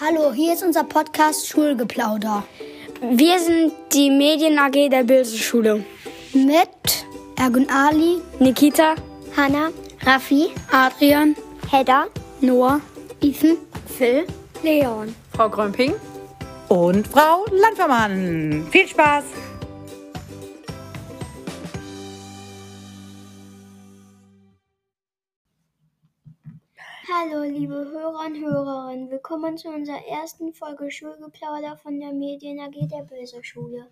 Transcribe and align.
Hallo, 0.00 0.32
hier 0.32 0.54
ist 0.54 0.62
unser 0.62 0.84
Podcast 0.84 1.48
Schulgeplauder. 1.48 2.44
Wir 3.00 3.38
sind 3.40 3.72
die 3.92 4.10
Medien 4.10 4.58
AG 4.58 4.88
der 4.90 5.02
Bilse 5.02 5.36
Schule. 5.36 5.84
Mit 6.32 7.06
Ergun 7.36 7.68
Ali, 7.68 8.18
Nikita, 8.38 8.94
Hanna, 9.36 9.70
Raffi, 10.04 10.50
Adrian, 10.70 11.34
Hedda, 11.70 12.06
Noah, 12.40 12.80
Ethan, 13.20 13.56
Phil, 13.96 14.24
Leon. 14.62 15.14
Frau 15.34 15.48
Grömping. 15.48 15.94
und 16.68 17.08
Frau 17.08 17.44
Landvermann. 17.50 18.66
Viel 18.70 18.86
Spaß! 18.86 19.24
Hallo, 27.10 27.42
liebe 27.42 27.74
Hörer 27.74 28.26
und 28.26 28.36
Hörerinnen. 28.36 29.10
Willkommen 29.10 29.56
zu 29.56 29.68
unserer 29.68 30.06
ersten 30.08 30.52
Folge 30.52 30.90
Schulgeplauder 30.90 31.78
von 31.78 31.98
der 31.98 32.12
Medien 32.12 32.60
AG 32.60 32.86
der 32.86 33.02
Böse 33.02 33.42
Schule. 33.42 33.88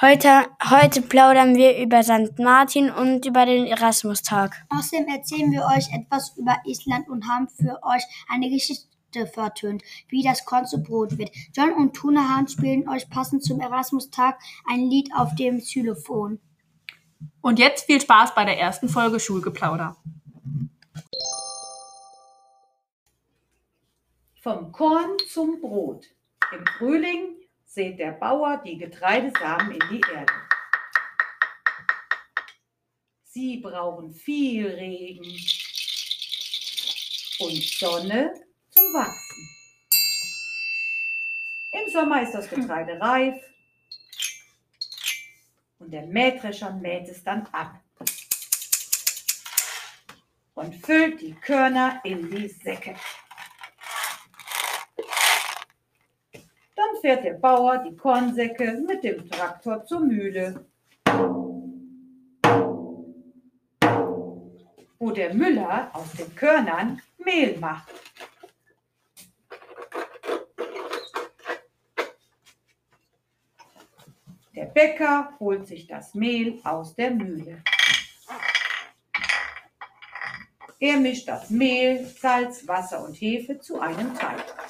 Heute, 0.00 0.46
heute 0.70 1.02
plaudern 1.02 1.56
wir 1.56 1.76
über 1.76 2.02
St. 2.02 2.38
Martin 2.38 2.88
und 2.90 3.26
über 3.26 3.44
den 3.44 3.66
Erasmustag. 3.66 4.64
Außerdem 4.70 5.08
erzählen 5.08 5.52
wir 5.52 5.66
euch 5.76 5.92
etwas 5.92 6.38
über 6.38 6.56
Island 6.64 7.06
und 7.10 7.28
haben 7.28 7.48
für 7.48 7.82
euch 7.82 8.04
eine 8.30 8.48
Geschichte 8.48 9.26
vertönt, 9.30 9.82
wie 10.08 10.22
das 10.22 10.46
Korn 10.46 10.64
zu 10.64 10.82
Brot 10.82 11.18
wird. 11.18 11.32
John 11.54 11.74
und 11.74 11.92
Tunahan 11.92 12.48
spielen 12.48 12.88
euch 12.88 13.10
passend 13.10 13.44
zum 13.44 13.60
Erasmustag 13.60 14.38
ein 14.66 14.88
Lied 14.88 15.10
auf 15.14 15.34
dem 15.34 15.58
Xylophon. 15.58 16.40
Und 17.42 17.58
jetzt 17.58 17.84
viel 17.84 18.00
Spaß 18.00 18.34
bei 18.34 18.46
der 18.46 18.58
ersten 18.58 18.88
Folge 18.88 19.20
Schulgeplauder. 19.20 19.98
Vom 24.44 24.72
Korn 24.72 25.16
zum 25.26 25.58
Brot. 25.58 26.04
Im 26.52 26.66
Frühling 26.76 27.38
sät 27.64 27.98
der 27.98 28.12
Bauer 28.12 28.60
die 28.62 28.76
Getreidesamen 28.76 29.72
in 29.72 29.88
die 29.88 30.02
Erde. 30.12 30.34
Sie 33.22 33.56
brauchen 33.60 34.12
viel 34.12 34.66
Regen 34.66 35.24
und 37.38 37.64
Sonne 37.64 38.34
zum 38.68 38.82
Wachsen. 38.92 39.48
Im 41.72 41.90
Sommer 41.90 42.22
ist 42.22 42.32
das 42.32 42.50
Getreide 42.50 43.00
reif 43.00 43.42
und 45.78 45.90
der 45.90 46.04
Mähdrescher 46.04 46.70
mäht 46.70 47.08
es 47.08 47.24
dann 47.24 47.46
ab 47.46 47.80
und 50.52 50.74
füllt 50.84 51.22
die 51.22 51.32
Körner 51.32 52.02
in 52.04 52.30
die 52.30 52.48
Säcke. 52.48 52.94
Dann 56.76 56.93
fährt 57.04 57.22
der 57.22 57.34
Bauer 57.34 57.84
die 57.86 57.94
Kornsäcke 57.94 58.82
mit 58.86 59.04
dem 59.04 59.28
Traktor 59.28 59.84
zur 59.84 60.00
Mühle. 60.00 60.64
Wo 64.98 65.10
der 65.10 65.34
Müller 65.34 65.90
aus 65.92 66.10
den 66.12 66.34
Körnern 66.34 67.02
Mehl 67.18 67.58
macht. 67.58 67.92
Der 74.56 74.64
Bäcker 74.64 75.34
holt 75.38 75.66
sich 75.66 75.86
das 75.86 76.14
Mehl 76.14 76.58
aus 76.64 76.94
der 76.94 77.10
Mühle. 77.10 77.62
Er 80.80 80.96
mischt 80.96 81.28
das 81.28 81.50
Mehl, 81.50 82.06
Salz, 82.06 82.66
Wasser 82.66 83.04
und 83.04 83.12
Hefe 83.12 83.60
zu 83.60 83.78
einem 83.78 84.14
Teig. 84.14 84.63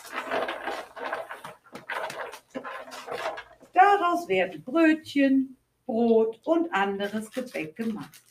Daraus 4.15 4.29
werden 4.29 4.63
Brötchen, 4.63 5.57
Brot 5.87 6.39
und 6.45 6.73
anderes 6.73 7.33
Gebäck 7.33 7.75
gemacht. 7.75 8.23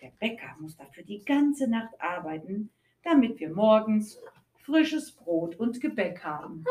Der 0.00 0.12
Bäcker 0.20 0.54
muss 0.60 0.76
dafür 0.76 1.02
die 1.02 1.24
ganze 1.24 1.66
Nacht 1.66 2.00
arbeiten, 2.00 2.70
damit 3.02 3.40
wir 3.40 3.50
morgens 3.52 4.20
frisches 4.64 5.10
Brot 5.10 5.56
und 5.56 5.80
Gebäck 5.80 6.22
haben. 6.22 6.64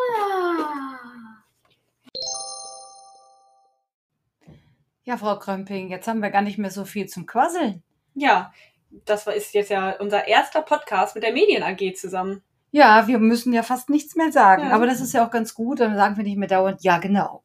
Ja, 5.03 5.17
Frau 5.17 5.37
Krömping, 5.37 5.89
jetzt 5.89 6.07
haben 6.07 6.21
wir 6.21 6.29
gar 6.29 6.41
nicht 6.43 6.59
mehr 6.59 6.71
so 6.71 6.85
viel 6.85 7.07
zum 7.07 7.25
Quasseln. 7.25 7.83
Ja, 8.15 8.53
das 8.89 9.27
war- 9.27 9.33
ist 9.35 9.53
jetzt 9.53 9.69
ja 9.69 9.97
unser 9.99 10.27
erster 10.29 10.61
Podcast 10.61 11.13
mit 11.13 11.25
der 11.25 11.33
Medien 11.33 11.63
AG 11.63 11.93
zusammen. 11.95 12.41
Ja, 12.71 13.07
wir 13.07 13.17
müssen 13.17 13.51
ja 13.51 13.63
fast 13.63 13.89
nichts 13.89 14.15
mehr 14.15 14.31
sagen, 14.31 14.67
Ja. 14.67 14.71
aber 14.75 14.85
das 14.85 15.01
ist 15.01 15.13
ja 15.13 15.25
auch 15.25 15.31
ganz 15.31 15.55
gut, 15.55 15.79
dann 15.79 15.95
sagen 15.95 16.17
wir 16.17 16.23
nicht 16.23 16.37
mehr 16.37 16.47
dauernd, 16.47 16.83
ja, 16.83 16.99
genau. 16.99 17.43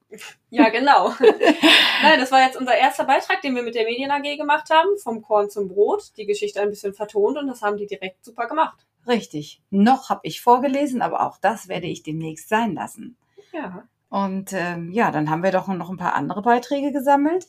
Ja, 0.51 0.69
genau. 0.69 1.13
Nein, 2.03 2.21
das 2.21 2.31
war 2.31 2.43
jetzt 2.45 2.57
unser 2.57 2.75
erster 2.75 3.05
Beitrag, 3.05 3.41
den 3.41 3.55
wir 3.55 3.63
mit 3.63 3.75
der 3.75 3.85
Medien 3.85 4.11
AG 4.11 4.37
gemacht 4.37 4.69
haben. 4.71 4.97
Vom 5.03 5.23
Korn 5.23 5.51
zum 5.51 5.69
Brot. 5.69 6.13
Die 6.17 6.27
Geschichte 6.27 6.61
ein 6.61 6.69
bisschen 6.71 6.95
vertont 6.95 7.39
und 7.39 7.47
das 7.49 7.63
haben 7.63 7.77
die 7.77 7.87
direkt 7.87 8.25
super 8.25 8.47
gemacht. 8.47 8.87
Richtig. 9.07 9.63
Noch 9.71 10.11
habe 10.11 10.21
ich 10.23 10.41
vorgelesen, 10.41 11.03
aber 11.03 11.23
auch 11.27 11.39
das 11.39 11.69
werde 11.69 11.87
ich 11.87 12.03
demnächst 12.03 12.49
sein 12.49 12.75
lassen. 12.75 13.17
Ja. 13.53 13.85
Und 14.09 14.53
ähm, 14.53 14.93
ja, 14.93 15.11
dann 15.11 15.31
haben 15.31 15.43
wir 15.43 15.51
doch 15.51 15.67
noch 15.69 15.91
ein 15.91 15.97
paar 15.97 16.15
andere 16.15 16.43
Beiträge 16.43 16.93
gesammelt. 16.93 17.47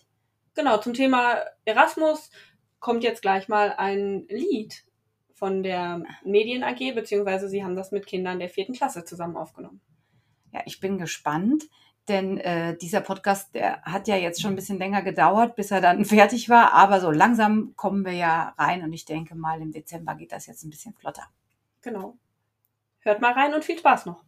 Genau, 0.56 0.78
zum 0.78 0.94
Thema 0.94 1.36
Erasmus 1.66 2.32
kommt 2.80 3.04
jetzt 3.04 3.22
gleich 3.22 3.48
mal 3.48 3.74
ein 3.78 4.26
Lied 4.30 4.84
von 5.36 5.64
der 5.64 6.04
Medien 6.24 6.64
AG, 6.64 6.94
beziehungsweise 6.96 7.50
sie 7.50 7.64
haben 7.64 7.76
das 7.76 7.92
mit 7.92 8.08
Kindern 8.08 8.40
der 8.40 8.50
vierten 8.50 8.74
Klasse 8.74 9.04
zusammen 9.04 9.36
aufgenommen. 9.36 9.82
Ja, 10.54 10.62
ich 10.66 10.80
bin 10.80 10.98
gespannt, 10.98 11.66
denn 12.08 12.38
äh, 12.38 12.78
dieser 12.78 13.02
Podcast, 13.02 13.54
der 13.54 13.82
hat 13.82 14.08
ja 14.08 14.16
jetzt 14.16 14.42
schon 14.42 14.54
ein 14.54 14.56
bisschen 14.56 14.80
länger 14.80 15.02
gedauert, 15.02 15.58
bis 15.58 15.72
er 15.72 15.82
dann 15.82 16.06
fertig 16.06 16.48
war, 16.48 16.72
aber 16.72 17.02
so 17.02 17.12
langsam 17.12 17.74
kommen 17.76 18.06
wir 18.06 18.14
ja 18.14 18.54
rein 18.58 18.82
und 18.84 18.94
ich 18.94 19.04
denke 19.04 19.36
mal, 19.36 19.62
im 19.62 19.74
Dezember 19.74 20.16
geht 20.16 20.32
das 20.32 20.46
jetzt 20.48 20.64
ein 20.64 20.70
bisschen 20.70 20.94
flotter. 20.94 21.28
Genau. 21.82 22.18
Hört 23.00 23.20
mal 23.20 23.34
rein 23.34 23.54
und 23.54 23.66
viel 23.66 23.78
Spaß 23.78 24.06
noch. 24.06 24.24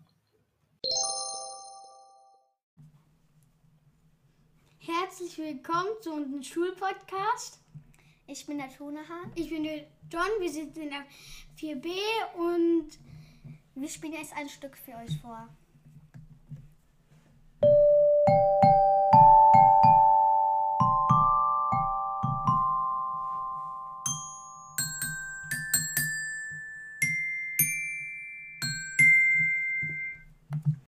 Herzlich 4.79 5.37
willkommen 5.37 5.89
zu 6.01 6.13
unserem 6.13 6.43
Schulpodcast. 6.43 7.61
Ich 8.29 8.45
bin 8.45 8.57
der 8.57 8.69
Tonehan. 8.69 9.31
Ich 9.35 9.49
bin 9.49 9.63
der 9.63 9.85
John. 10.11 10.27
Wir 10.39 10.49
sind 10.49 10.75
in 10.75 10.89
der 10.89 11.05
4b 11.57 11.87
und 12.35 12.89
wir 13.73 13.87
spielen 13.87 14.13
jetzt 14.13 14.35
ein 14.35 14.49
Stück 14.49 14.77
für 14.77 14.95
euch 14.97 15.17
vor. 15.21 15.47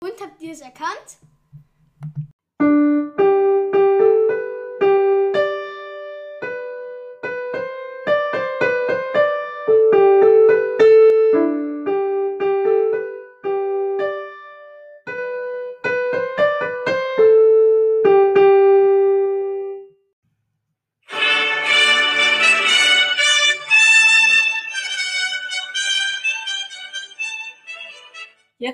Und 0.00 0.20
habt 0.20 0.42
ihr 0.42 0.52
es 0.52 0.60
erkannt? 0.60 1.27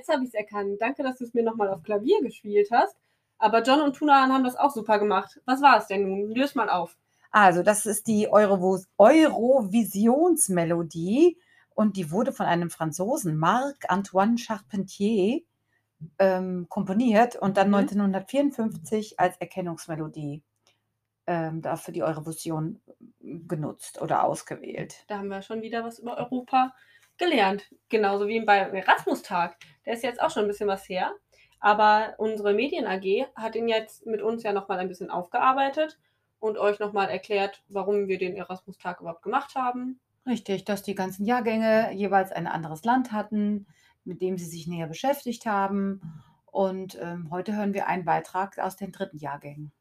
Jetzt 0.05 0.15
habe 0.15 0.25
ich 0.25 0.29
es 0.29 0.35
erkannt. 0.35 0.83
Danke, 0.83 1.03
dass 1.03 1.17
du 1.17 1.25
es 1.25 1.33
mir 1.33 1.43
nochmal 1.43 1.71
auf 1.71 1.83
Klavier 1.83 2.21
gespielt 2.21 2.69
hast. 2.71 2.95
Aber 3.39 3.63
John 3.63 3.81
und 3.81 3.97
Tunan 3.97 4.31
haben 4.31 4.45
das 4.45 4.55
auch 4.55 4.71
super 4.71 4.99
gemacht. 4.99 5.41
Was 5.47 5.63
war 5.63 5.79
es 5.79 5.87
denn 5.87 6.07
nun? 6.07 6.31
Löst 6.31 6.57
mal 6.57 6.69
auf. 6.69 6.99
Also, 7.31 7.63
das 7.63 7.87
ist 7.87 8.07
die 8.07 8.29
Euro 8.29 8.81
Eurovisionsmelodie 8.99 11.39
und 11.75 11.97
die 11.97 12.11
wurde 12.11 12.35
von 12.35 12.45
einem 12.45 12.69
Franzosen, 12.69 13.39
Marc-Antoine 13.39 14.37
Charpentier, 14.37 15.41
ähm, 16.19 16.67
komponiert 16.69 17.37
und 17.37 17.57
dann 17.57 17.69
Mhm. 17.69 17.75
1954 17.77 19.19
als 19.19 19.39
Erkennungsmelodie 19.39 20.43
ähm, 21.27 21.63
dafür 21.63 21.95
die 21.95 22.03
Eurovision 22.03 22.83
genutzt 23.21 24.03
oder 24.03 24.25
ausgewählt. 24.25 25.03
Da 25.09 25.17
haben 25.17 25.29
wir 25.29 25.41
schon 25.41 25.63
wieder 25.63 25.83
was 25.83 25.99
über 25.99 26.19
Europa 26.19 26.75
gelernt. 27.19 27.71
Genauso 27.89 28.29
wie 28.29 28.41
beim 28.41 28.75
Erasmus-Tag. 28.75 29.57
Der 29.87 29.95
ist 29.95 30.03
jetzt 30.03 30.21
auch 30.21 30.31
schon 30.31 30.45
ein 30.45 30.49
bisschen 30.49 30.69
was 30.69 30.89
her. 30.89 31.13
Aber 31.61 32.15
unsere 32.19 32.53
Medien 32.53 32.87
AG 32.87 33.27
hat 33.35 33.57
ihn 33.57 33.69
jetzt 33.69 34.05
mit 34.07 34.21
uns 34.21 34.43
ja 34.43 34.53
nochmal 34.53 34.79
ein 34.79 34.89
bisschen 34.89 35.11
aufgearbeitet 35.11 35.99
und 36.39 36.59
euch 36.59 36.79
nochmal 36.79 37.09
erklärt, 37.09 37.63
warum 37.69 38.07
wir 38.07 38.19
den 38.19 38.37
Erasmus-Tag 38.37 39.01
überhaupt 39.01 39.23
gemacht 39.23 39.55
haben. 39.55 39.99
Richtig, 40.27 40.65
dass 40.65 40.83
die 40.83 40.95
ganzen 40.95 41.25
Jahrgänge 41.25 41.93
jeweils 41.93 42.33
ein 42.33 42.47
anderes 42.47 42.85
Land 42.85 43.13
hatten, 43.13 43.67
mit 44.05 44.21
dem 44.21 44.37
sie 44.37 44.45
sich 44.45 44.67
näher 44.67 44.87
beschäftigt 44.87 45.47
haben. 45.47 46.01
Und 46.45 46.99
ähm, 47.01 47.31
heute 47.31 47.57
hören 47.57 47.75
wir 47.75 47.87
einen 47.87 48.05
Beitrag 48.05 48.59
aus 48.59 48.77
den 48.77 48.93
dritten 48.93 49.19
Jahrgängen. 49.19 49.73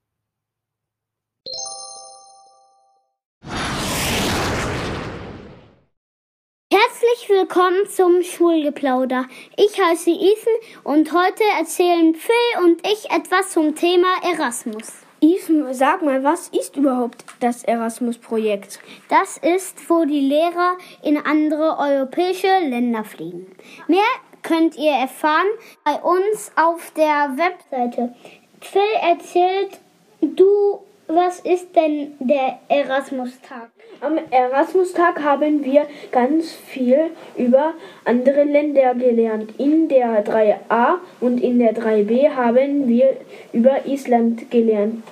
Herzlich 7.14 7.30
willkommen 7.30 7.88
zum 7.90 8.24
Schulgeplauder. 8.24 9.26
Ich 9.56 9.80
heiße 9.80 10.10
Ethan 10.10 10.54
und 10.84 11.14
heute 11.14 11.44
erzählen 11.60 12.16
Phil 12.16 12.64
und 12.64 12.82
ich 12.88 13.12
etwas 13.12 13.52
zum 13.52 13.76
Thema 13.76 14.08
Erasmus. 14.24 14.94
Ethan, 15.22 15.72
sag 15.76 16.02
mal, 16.02 16.24
was 16.24 16.48
ist 16.48 16.76
überhaupt 16.76 17.24
das 17.40 17.64
Erasmus-Projekt? 17.66 18.80
Das 19.10 19.38
ist, 19.38 19.88
wo 19.90 20.06
die 20.06 20.22
Lehrer 20.22 20.78
in 21.04 21.18
andere 21.18 21.78
europäische 21.78 22.48
Länder 22.48 23.04
fliegen. 23.04 23.46
Mehr 23.88 24.02
könnt 24.42 24.76
ihr 24.76 24.94
erfahren 24.94 25.46
bei 25.84 25.96
uns 26.02 26.52
auf 26.56 26.92
der 26.96 27.38
Webseite. 27.38 28.16
Phil 28.60 28.82
erzählt, 29.02 29.80
du, 30.20 30.80
was 31.08 31.40
ist 31.40 31.76
denn 31.76 32.14
der 32.20 32.60
Erasmus-Tag? 32.70 33.70
Am 34.02 34.18
Erasmus-Tag 34.32 35.24
haben 35.24 35.64
wir 35.64 35.88
ganz 36.12 36.52
viel 36.52 37.12
über 37.38 37.74
andere 38.06 38.44
Länder 38.44 38.96
gelernt. 38.96 39.60
In 39.60 39.88
der 39.88 40.26
3a 40.26 41.00
und 41.20 41.42
in 41.42 41.60
der 41.60 41.74
3b 41.76 42.36
haben 42.36 42.88
wir 42.88 43.18
über 43.52 43.86
Island 43.86 44.50
gelernt. 44.50 45.04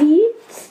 Die 0.00 0.22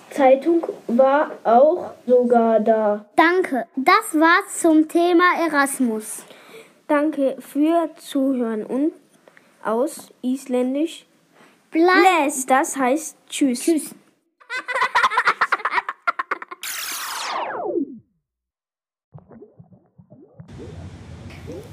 Zeitung 0.10 0.66
war 0.88 1.32
auch 1.44 1.92
sogar 2.06 2.60
da. 2.60 3.06
Danke, 3.16 3.68
das 3.76 4.20
war's 4.20 4.60
zum 4.62 4.88
Thema 4.88 5.24
Erasmus. 5.48 6.24
Danke 6.88 7.36
für 7.40 7.90
Zuhören 7.98 8.66
und 8.66 8.94
aus 9.64 10.10
Isländisch. 10.22 11.06
Bless, 11.72 12.46
das 12.46 12.78
heißt 12.78 13.18
Tschüss. 13.28 13.62
Tschüss. 13.62 13.96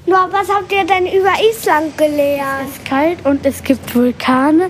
Nur, 0.05 0.31
was 0.31 0.47
habt 0.49 0.71
ihr 0.71 0.83
denn 0.83 1.07
über 1.07 1.31
Island 1.41 1.97
gelernt? 1.97 2.69
Es 2.69 2.77
ist 2.77 2.85
kalt 2.85 3.25
und 3.25 3.45
es 3.45 3.63
gibt 3.63 3.95
Vulkane 3.95 4.69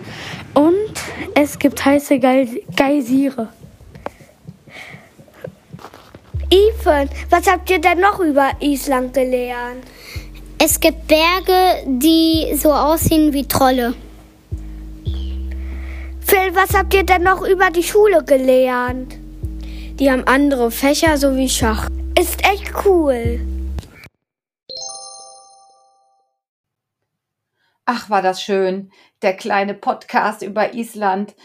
und 0.54 0.94
es 1.36 1.60
gibt 1.60 1.84
heiße 1.84 2.18
Geysire. 2.20 3.50
Ethan, 6.50 7.10
was 7.30 7.52
habt 7.52 7.70
ihr 7.72 7.82
denn 7.82 8.00
noch 8.00 8.20
über 8.20 8.52
Island 8.60 9.14
gelernt? 9.14 9.84
Es 10.60 10.80
gibt 10.80 11.08
Berge, 11.08 11.84
die 11.88 12.56
so 12.56 12.72
aussehen 12.72 13.34
wie 13.34 13.46
Trolle. 13.46 13.96
Phil, 16.34 16.56
was 16.56 16.74
habt 16.74 16.96
ihr 16.96 17.04
denn 17.04 17.22
noch 17.22 17.44
über 17.44 17.70
die 17.70 17.84
Schule 17.84 18.24
gelernt? 18.24 19.20
Die 20.00 20.10
haben 20.10 20.24
andere 20.24 20.72
Fächer 20.72 21.16
sowie 21.16 21.48
Schach. 21.48 21.88
Ist 22.20 22.44
echt 22.44 22.74
cool. 22.84 23.40
Ach, 27.86 28.10
war 28.10 28.24
das 28.24 28.42
schön. 28.42 28.92
Der 29.22 29.38
kleine 29.38 29.76
Podcast 29.76 30.42
über 30.42 30.74
Island. 30.74 31.36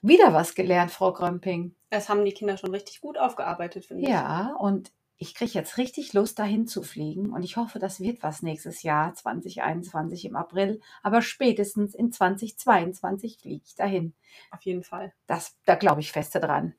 Wieder 0.00 0.32
was 0.32 0.54
gelernt, 0.54 0.90
Frau 0.90 1.12
Grömping. 1.12 1.74
Das 1.90 2.08
haben 2.08 2.24
die 2.24 2.32
Kinder 2.32 2.56
schon 2.56 2.70
richtig 2.70 3.02
gut 3.02 3.18
aufgearbeitet, 3.18 3.84
finde 3.84 4.04
ich. 4.04 4.08
Ja, 4.08 4.56
und 4.58 4.90
ich 5.16 5.34
kriege 5.34 5.52
jetzt 5.52 5.78
richtig 5.78 6.12
Lust, 6.12 6.38
dahin 6.38 6.66
zu 6.66 6.82
fliegen. 6.82 7.32
Und 7.32 7.42
ich 7.44 7.56
hoffe, 7.56 7.78
das 7.78 8.00
wird 8.00 8.22
was 8.22 8.42
nächstes 8.42 8.82
Jahr, 8.82 9.14
2021 9.14 10.24
im 10.24 10.36
April. 10.36 10.80
Aber 11.02 11.22
spätestens 11.22 11.94
in 11.94 12.12
2022 12.12 13.38
fliege 13.38 13.62
ich 13.64 13.74
dahin. 13.74 14.14
Auf 14.50 14.62
jeden 14.62 14.82
Fall. 14.82 15.12
Das, 15.26 15.56
da 15.64 15.76
glaube 15.76 16.00
ich 16.00 16.12
feste 16.12 16.40
dran. 16.40 16.74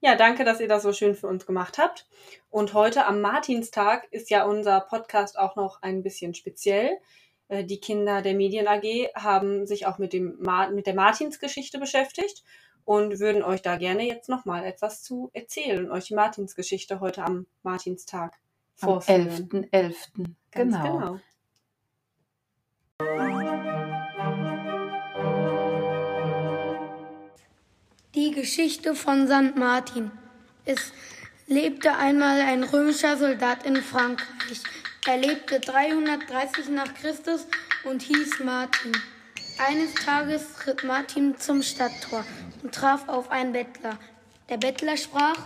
Ja, 0.00 0.16
danke, 0.16 0.44
dass 0.44 0.60
ihr 0.60 0.68
das 0.68 0.82
so 0.82 0.92
schön 0.92 1.14
für 1.14 1.26
uns 1.28 1.46
gemacht 1.46 1.78
habt. 1.78 2.08
Und 2.48 2.74
heute 2.74 3.06
am 3.06 3.20
Martinstag 3.20 4.08
ist 4.10 4.30
ja 4.30 4.44
unser 4.44 4.80
Podcast 4.80 5.38
auch 5.38 5.56
noch 5.56 5.82
ein 5.82 6.02
bisschen 6.02 6.34
speziell. 6.34 6.98
Äh, 7.48 7.64
Die 7.64 7.80
Kinder 7.80 8.22
der 8.22 8.34
Medien 8.34 8.66
AG 8.66 9.10
haben 9.14 9.66
sich 9.66 9.86
auch 9.86 9.98
mit, 9.98 10.12
dem 10.12 10.38
mit 10.72 10.86
der 10.86 10.94
Martinsgeschichte 10.94 11.78
beschäftigt 11.78 12.42
und 12.90 13.20
würden 13.20 13.44
euch 13.44 13.62
da 13.62 13.76
gerne 13.76 14.04
jetzt 14.04 14.28
nochmal 14.28 14.64
etwas 14.64 15.04
zu 15.04 15.30
erzählen 15.32 15.84
und 15.84 15.92
euch 15.92 16.06
die 16.06 16.16
Martinsgeschichte 16.16 16.98
heute 16.98 17.22
am 17.22 17.46
Martinstag 17.62 18.36
Am 18.80 18.88
vorführen. 18.88 19.68
11.11. 19.70 20.34
Ganz 20.50 20.74
Genau. 20.74 20.98
genau. 20.98 21.20
Die 28.16 28.32
Geschichte 28.32 28.96
von 28.96 29.28
St. 29.28 29.56
Martin. 29.56 30.10
Es 30.64 30.92
lebte 31.46 31.94
einmal 31.94 32.40
ein 32.40 32.64
römischer 32.64 33.16
Soldat 33.16 33.64
in 33.66 33.76
Frankreich. 33.76 34.64
Er 35.06 35.16
lebte 35.18 35.60
330 35.60 36.70
nach 36.70 36.92
Christus 36.94 37.46
und 37.84 38.02
hieß 38.02 38.40
Martin. 38.40 38.90
Eines 39.60 39.92
Tages 39.92 40.42
ritt 40.66 40.84
Martin 40.84 41.38
zum 41.38 41.62
Stadttor 41.62 42.24
und 42.62 42.74
traf 42.74 43.06
auf 43.08 43.30
einen 43.30 43.52
Bettler. 43.52 43.98
Der 44.48 44.56
Bettler 44.56 44.96
sprach, 44.96 45.36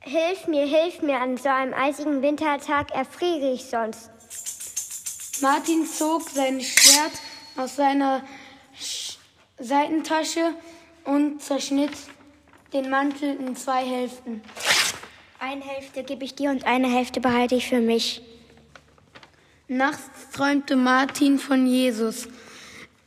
Hilf 0.00 0.46
mir, 0.46 0.64
hilf 0.64 1.02
mir, 1.02 1.18
an 1.20 1.36
so 1.36 1.50
einem 1.50 1.74
eisigen 1.74 2.22
Wintertag 2.22 2.90
erfriere 2.92 3.52
ich 3.52 3.66
sonst. 3.66 4.10
Martin 5.42 5.84
zog 5.84 6.30
sein 6.30 6.62
Schwert 6.62 7.12
aus 7.58 7.76
seiner 7.76 8.22
Sch 8.74 9.18
Seitentasche 9.58 10.54
und 11.04 11.42
zerschnitt 11.42 11.92
den 12.72 12.88
Mantel 12.88 13.36
in 13.36 13.56
zwei 13.56 13.84
Hälften. 13.84 14.40
Eine 15.38 15.62
Hälfte 15.62 16.02
gebe 16.02 16.24
ich 16.24 16.34
dir 16.34 16.48
und 16.48 16.64
eine 16.64 16.88
Hälfte 16.88 17.20
behalte 17.20 17.56
ich 17.56 17.68
für 17.68 17.82
mich. 17.82 18.22
Nachts 19.68 20.30
träumte 20.32 20.76
Martin 20.76 21.38
von 21.38 21.66
Jesus. 21.66 22.26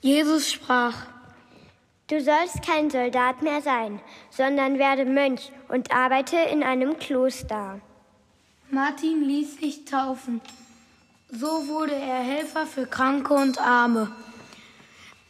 Jesus 0.04 0.52
sprach, 0.52 0.96
Du 2.08 2.20
sollst 2.20 2.62
kein 2.62 2.90
Soldat 2.90 3.42
mehr 3.42 3.62
sein, 3.62 4.02
sondern 4.30 4.78
werde 4.78 5.06
Mönch 5.06 5.50
und 5.70 5.94
arbeite 5.94 6.36
in 6.36 6.62
einem 6.62 7.00
Kloster. 7.00 7.80
Martin 8.70 9.24
ließ 9.24 9.62
sich 9.62 9.86
taufen. 9.86 10.42
So 11.32 11.70
wurde 11.70 11.96
er 11.96 12.20
Helfer 12.20 12.66
für 12.66 12.86
Kranke 12.86 13.34
und 13.34 13.58
Arme. 13.60 14.12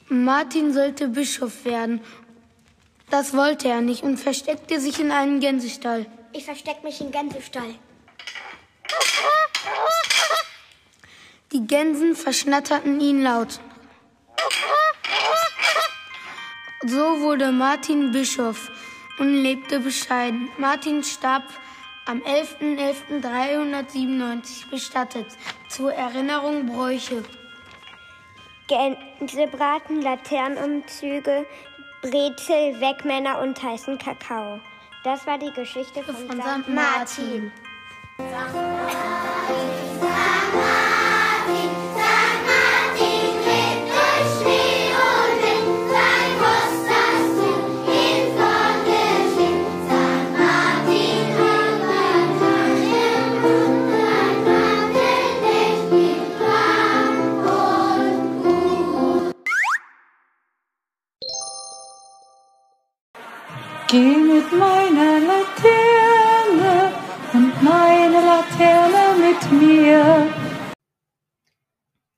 Martin 0.10 0.74
sollte 0.74 1.08
Bischof 1.08 1.65
werden. 1.65 2.01
Das 3.12 3.38
wollte 3.38 3.70
er 3.70 3.82
nicht 3.82 4.01
und 4.01 4.18
versteckte 4.18 4.80
sich 4.80 5.00
in 5.00 5.12
einem 5.12 5.39
Gänsestall. 5.39 6.08
Ich 6.32 6.46
versteck 6.46 6.84
mich 6.84 7.00
im 7.00 7.12
Gänsestall. 7.12 7.75
Die 11.51 11.68
Gänsen 11.68 12.15
verschnatterten 12.15 13.00
ihn 13.00 13.22
laut. 13.22 13.60
So 16.86 17.22
wurde 17.22 17.54
Martin 17.54 18.12
Bischof 18.12 18.70
und 19.18 19.42
lebte 19.42 19.80
bescheiden. 19.80 20.50
Martin 20.58 21.02
starb 21.04 21.44
am 22.06 22.22
11.11.397 22.22 24.70
bestattet. 24.70 25.28
Zur 25.70 25.94
Erinnerung 25.94 26.66
Bräuche. 26.66 27.24
Gänsebraten, 28.68 30.02
Laternenumzüge, 30.02 31.46
Brezel, 32.02 32.82
Wegmänner 32.82 33.40
und 33.40 33.63
heißen 33.63 33.98
Kakao. 33.98 34.60
Das 35.06 35.25
war 35.25 35.38
die 35.38 35.54
Geschichte 35.54 36.04
von, 36.04 36.16
Von 36.16 36.42
St. 36.42 36.63
St. 36.63 36.68
Martin. 36.68 37.54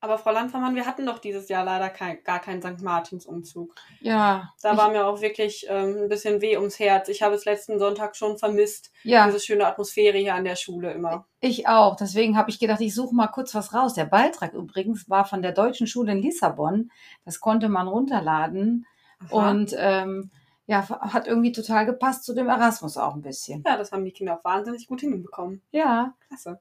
Aber 0.06 0.18
Frau 0.18 0.30
Landvermann, 0.30 0.76
wir 0.76 0.86
hatten 0.86 1.04
doch 1.04 1.18
dieses 1.18 1.48
Jahr 1.48 1.64
leider 1.64 1.88
kein, 1.88 2.22
gar 2.22 2.38
keinen 2.38 2.62
St. 2.62 2.80
Martins-Umzug. 2.80 3.74
Ja. 4.00 4.52
Da 4.62 4.76
war 4.76 4.90
mir 4.90 5.04
auch 5.04 5.20
wirklich 5.20 5.66
ähm, 5.68 6.02
ein 6.02 6.08
bisschen 6.08 6.40
weh 6.40 6.56
ums 6.56 6.78
Herz. 6.78 7.08
Ich 7.08 7.22
habe 7.22 7.34
es 7.34 7.44
letzten 7.44 7.80
Sonntag 7.80 8.14
schon 8.14 8.38
vermisst, 8.38 8.92
ja, 9.02 9.26
diese 9.26 9.40
schöne 9.40 9.66
Atmosphäre 9.66 10.16
hier 10.18 10.36
an 10.36 10.44
der 10.44 10.54
Schule 10.54 10.92
immer. 10.92 11.26
ich 11.40 11.66
auch. 11.66 11.96
Deswegen 11.96 12.36
habe 12.36 12.50
ich 12.50 12.60
gedacht, 12.60 12.80
ich 12.80 12.94
suche 12.94 13.16
mal 13.16 13.26
kurz 13.26 13.52
was 13.56 13.74
raus. 13.74 13.94
Der 13.94 14.04
Beitrag 14.04 14.52
übrigens 14.52 15.10
war 15.10 15.24
von 15.24 15.42
der 15.42 15.50
Deutschen 15.50 15.88
Schule 15.88 16.12
in 16.12 16.22
Lissabon. 16.22 16.92
Das 17.24 17.40
konnte 17.40 17.68
man 17.68 17.88
runterladen. 17.88 18.86
Aha. 19.18 19.50
Und 19.50 19.74
ähm, 19.76 20.30
ja, 20.66 20.88
hat 20.88 21.26
irgendwie 21.26 21.50
total 21.50 21.84
gepasst 21.84 22.22
zu 22.22 22.32
dem 22.32 22.48
Erasmus 22.48 22.96
auch 22.96 23.14
ein 23.14 23.22
bisschen. 23.22 23.64
ja, 23.66 23.76
das 23.76 23.90
haben 23.90 24.04
die 24.04 24.12
Kinder 24.12 24.38
auch 24.38 24.44
wahnsinnig 24.44 24.86
gut 24.86 25.00
hinbekommen. 25.00 25.62
Ja, 25.72 26.14
Klasse. 26.28 26.60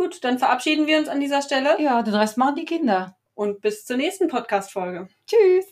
Gut, 0.00 0.24
dann 0.24 0.38
verabschieden 0.38 0.86
wir 0.86 0.98
uns 0.98 1.10
an 1.10 1.20
dieser 1.20 1.42
Stelle 1.42 1.78
ja, 1.78 2.02
den 2.02 2.14
Rest 2.14 2.38
machen 2.38 2.54
die 2.56 2.64
Kinder. 2.64 3.18
und 3.34 3.60
bis 3.60 3.84
zur 3.84 3.98
nächsten 3.98 4.28
Podcast-Folge. 4.28 5.08
Tschüss. 5.26 5.66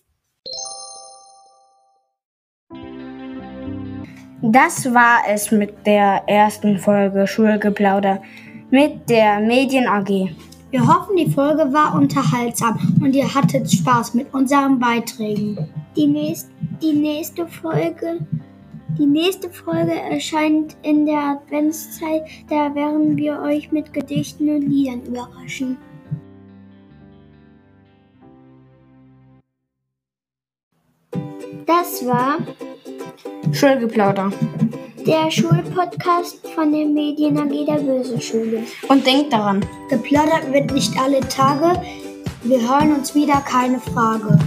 Das 4.42 4.92
war 4.92 5.20
es 5.26 5.50
mit 5.50 5.86
der 5.86 6.24
ersten 6.26 6.78
Folge 6.78 7.26
Schulgeplauder 7.26 8.22
mit 8.70 9.08
der 9.08 9.40
Medien 9.40 9.88
AG. 9.88 10.28
Wir 10.70 10.86
hoffen, 10.86 11.16
die 11.16 11.30
Folge 11.30 11.72
war 11.72 11.94
unterhaltsam 11.94 12.98
und 13.00 13.16
ihr 13.16 13.34
hattet 13.34 13.72
Spaß 13.72 14.12
mit 14.12 14.34
unseren 14.34 14.78
Beiträgen. 14.78 15.72
Die, 15.96 16.06
nächst, 16.06 16.50
die 16.82 16.92
nächste 16.92 17.46
Folge. 17.46 18.18
Die 18.98 19.06
nächste 19.06 19.48
Folge 19.48 19.92
erscheint 19.92 20.76
in 20.82 21.06
der 21.06 21.18
Adventszeit. 21.18 22.24
Da 22.50 22.74
werden 22.74 23.16
wir 23.16 23.40
euch 23.40 23.70
mit 23.70 23.92
Gedichten 23.92 24.50
und 24.50 24.62
Liedern 24.62 25.02
überraschen. 25.06 25.78
Das 31.64 32.04
war 32.04 32.38
Schulgeplauder. 33.52 34.32
der 35.06 35.30
Schulpodcast 35.30 36.48
von 36.48 36.72
der 36.72 36.86
Medien 36.86 37.38
AG 37.38 37.66
der 37.66 37.80
Böse 37.80 38.20
Schule. 38.20 38.64
Und 38.88 39.06
denkt 39.06 39.32
daran, 39.32 39.64
Geplaudert 39.88 40.52
wird 40.52 40.72
nicht 40.72 40.98
alle 41.00 41.20
Tage. 41.20 41.80
Wir 42.42 42.60
hören 42.60 42.96
uns 42.96 43.14
wieder, 43.14 43.40
keine 43.42 43.78
Frage. 43.78 44.38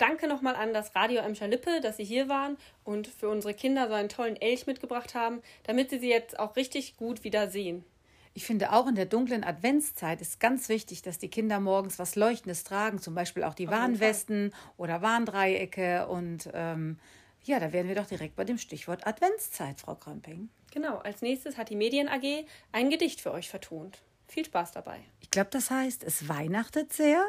Danke 0.00 0.28
nochmal 0.28 0.56
an 0.56 0.72
das 0.72 0.94
Radio 0.94 1.20
Emscher 1.20 1.46
Lippe, 1.46 1.82
dass 1.82 1.98
Sie 1.98 2.04
hier 2.04 2.30
waren 2.30 2.56
und 2.84 3.06
für 3.06 3.28
unsere 3.28 3.52
Kinder 3.52 3.86
so 3.86 3.92
einen 3.92 4.08
tollen 4.08 4.36
Elch 4.36 4.66
mitgebracht 4.66 5.14
haben, 5.14 5.42
damit 5.64 5.90
sie 5.90 5.98
sie 5.98 6.08
jetzt 6.08 6.38
auch 6.38 6.56
richtig 6.56 6.96
gut 6.96 7.22
wieder 7.22 7.50
sehen. 7.50 7.84
Ich 8.32 8.46
finde 8.46 8.72
auch 8.72 8.86
in 8.86 8.94
der 8.94 9.04
dunklen 9.04 9.44
Adventszeit 9.44 10.22
ist 10.22 10.40
ganz 10.40 10.70
wichtig, 10.70 11.02
dass 11.02 11.18
die 11.18 11.28
Kinder 11.28 11.60
morgens 11.60 11.98
was 11.98 12.16
Leuchtendes 12.16 12.64
tragen, 12.64 12.98
zum 12.98 13.14
Beispiel 13.14 13.44
auch 13.44 13.52
die 13.52 13.68
Auf 13.68 13.74
Warnwesten 13.74 14.54
oder 14.78 15.02
Warndreiecke. 15.02 16.08
Und 16.08 16.48
ähm, 16.54 16.98
ja, 17.44 17.60
da 17.60 17.74
wären 17.74 17.86
wir 17.86 17.94
doch 17.94 18.06
direkt 18.06 18.36
bei 18.36 18.44
dem 18.44 18.56
Stichwort 18.56 19.06
Adventszeit, 19.06 19.80
Frau 19.80 19.96
Krömping. 19.96 20.48
Genau, 20.72 20.96
als 20.96 21.20
nächstes 21.20 21.58
hat 21.58 21.68
die 21.68 21.76
Medien 21.76 22.08
AG 22.08 22.46
ein 22.72 22.88
Gedicht 22.88 23.20
für 23.20 23.32
euch 23.32 23.50
vertont. 23.50 23.98
Viel 24.28 24.46
Spaß 24.46 24.72
dabei. 24.72 25.00
Ich 25.20 25.30
glaube, 25.30 25.50
das 25.50 25.70
heißt, 25.70 26.04
es 26.04 26.26
weihnachtet 26.26 26.90
sehr. 26.94 27.22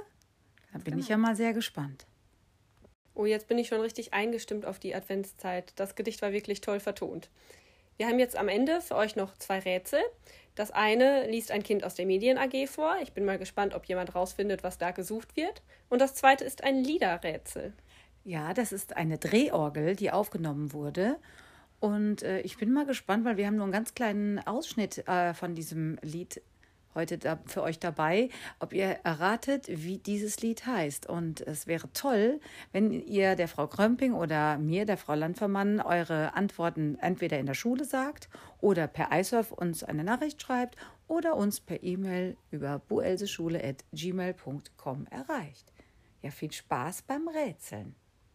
Da 0.72 0.80
bin 0.80 0.98
ich 0.98 1.10
ja 1.10 1.18
mal 1.18 1.36
sehr 1.36 1.52
gespannt. 1.52 2.06
Oh, 3.14 3.26
jetzt 3.26 3.48
bin 3.48 3.58
ich 3.58 3.68
schon 3.68 3.82
richtig 3.82 4.14
eingestimmt 4.14 4.66
auf 4.66 4.80
die 4.80 4.96
Adventszeit. 4.96 5.74
Das 5.76 5.96
Gedicht 5.96 6.22
war 6.22 6.32
wirklich 6.32 6.62
toll 6.62 6.80
vertont. 6.80 7.30
Wir 7.98 8.08
haben 8.08 8.20
jetzt 8.20 8.36
am 8.36 8.48
Ende 8.48 8.82
für 8.82 8.96
euch 8.96 9.16
noch 9.16 9.38
zwei 9.38 9.60
Rätsel. 9.60 10.00
Das 10.56 10.72
eine 10.72 11.30
liest 11.30 11.52
ein 11.52 11.64
Kind 11.64 11.84
aus 11.84 11.96
der 11.96 12.06
Medien 12.06 12.38
AG 12.38 12.68
vor. 12.68 12.96
Ich 13.02 13.14
bin 13.14 13.26
mal 13.26 13.38
gespannt, 13.38 13.74
ob 13.74 13.86
jemand 13.86 14.16
rausfindet, 14.16 14.64
was 14.64 14.78
da 14.78 14.92
gesucht 14.92 15.36
wird. 15.36 15.62
Und 15.90 16.00
das 16.00 16.16
zweite 16.16 16.44
ist 16.44 16.64
ein 16.64 16.84
Liederrätsel. 16.84 17.74
Ja, 18.24 18.54
das 18.54 18.72
ist 18.72 18.96
eine 18.96 19.18
Drehorgel, 19.18 19.96
die 19.96 20.12
aufgenommen 20.12 20.74
wurde. 20.74 21.18
Und 21.80 22.22
äh, 22.22 22.42
ich 22.42 22.58
bin 22.58 22.72
mal 22.72 22.86
gespannt, 22.86 23.26
weil 23.26 23.38
wir 23.38 23.48
haben 23.48 23.56
nur 23.56 23.66
einen 23.66 23.74
ganz 23.74 23.96
kleinen 23.96 24.40
Ausschnitt 24.40 25.08
äh, 25.08 25.34
von 25.34 25.56
diesem 25.56 25.98
Lied 26.02 26.42
heute 26.96 27.18
da, 27.18 27.40
für 27.46 27.64
euch 27.64 27.80
dabei, 27.80 28.30
ob 28.60 28.74
ihr 28.74 28.98
erratet, 29.04 29.66
wie 29.68 29.98
dieses 29.98 30.42
Lied 30.42 30.66
heißt. 30.66 31.08
Und 31.08 31.42
es 31.42 31.68
wäre 31.68 31.92
toll, 31.94 32.40
wenn 32.72 32.92
ihr 32.92 33.36
der 33.36 33.48
Frau 33.48 33.68
Krömping 33.68 34.14
oder 34.14 34.58
mir, 34.58 34.86
der 34.86 34.98
Frau 34.98 35.14
Landvermann, 35.16 35.80
eure 35.80 36.34
Antworten 36.34 36.98
entweder 37.00 37.40
in 37.40 37.46
der 37.46 37.54
Schule 37.54 37.86
sagt 37.86 38.30
oder 38.60 38.88
per 38.88 39.12
iSurf 39.12 39.52
uns 39.52 39.84
eine 39.84 40.04
Nachricht 40.04 40.42
schreibt 40.42 40.76
oder 41.08 41.36
uns 41.36 41.60
per 41.60 41.84
E-Mail 41.84 42.36
über 42.52 42.80
buelseschule.gmail.com 42.80 45.08
erreicht. 45.08 45.74
Ja, 46.22 46.32
viel 46.32 46.52
Spaß 46.52 47.04
beim 47.04 47.28
Rätseln. 47.28 47.96